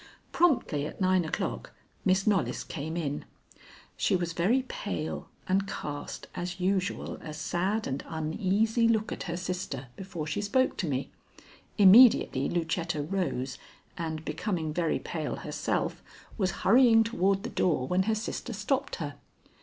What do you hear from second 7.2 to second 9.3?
a sad and uneasy look at